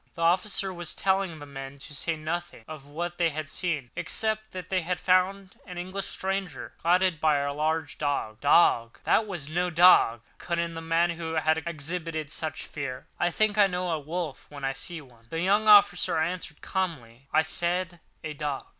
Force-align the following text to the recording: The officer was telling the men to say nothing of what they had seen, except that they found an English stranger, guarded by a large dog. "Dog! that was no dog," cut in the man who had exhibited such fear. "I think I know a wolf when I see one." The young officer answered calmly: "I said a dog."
The 0.15 0.23
officer 0.23 0.73
was 0.73 0.95
telling 0.95 1.37
the 1.37 1.45
men 1.45 1.77
to 1.77 1.93
say 1.93 2.15
nothing 2.15 2.65
of 2.67 2.87
what 2.87 3.19
they 3.19 3.29
had 3.29 3.47
seen, 3.47 3.91
except 3.95 4.49
that 4.49 4.69
they 4.71 4.81
found 4.95 5.59
an 5.67 5.77
English 5.77 6.07
stranger, 6.07 6.73
guarded 6.81 7.21
by 7.21 7.35
a 7.37 7.53
large 7.53 7.99
dog. 7.99 8.39
"Dog! 8.39 8.97
that 9.03 9.27
was 9.27 9.47
no 9.47 9.69
dog," 9.69 10.21
cut 10.39 10.57
in 10.57 10.73
the 10.73 10.81
man 10.81 11.11
who 11.11 11.33
had 11.35 11.59
exhibited 11.67 12.31
such 12.31 12.65
fear. 12.65 13.05
"I 13.19 13.29
think 13.29 13.59
I 13.59 13.67
know 13.67 13.91
a 13.91 13.99
wolf 13.99 14.47
when 14.49 14.65
I 14.65 14.73
see 14.73 15.01
one." 15.01 15.27
The 15.29 15.41
young 15.41 15.67
officer 15.67 16.17
answered 16.17 16.61
calmly: 16.61 17.27
"I 17.31 17.43
said 17.43 17.99
a 18.23 18.33
dog." 18.33 18.65